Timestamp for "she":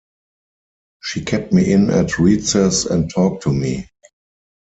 1.03-1.23